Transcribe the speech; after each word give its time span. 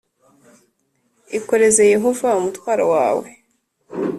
Ikoreze 1.37 1.81
Yehova 1.93 2.27
umutwaro 2.39 2.85
wawe 2.93 3.27